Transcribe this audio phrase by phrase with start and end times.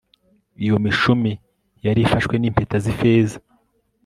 [0.63, 1.31] iyo mishumi
[1.85, 3.37] yari ifashwe n impeta z ifeza